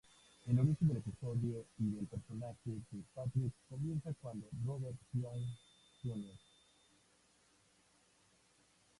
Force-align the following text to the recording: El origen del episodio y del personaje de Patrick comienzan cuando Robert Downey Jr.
El 0.47 0.57
origen 0.57 0.87
del 0.87 0.97
episodio 0.97 1.63
y 1.77 1.91
del 1.91 2.07
personaje 2.07 2.71
de 2.91 3.03
Patrick 3.13 3.53
comienzan 3.69 4.15
cuando 4.19 4.49
Robert 4.65 4.97
Downey 5.13 5.55
Jr. 6.01 6.39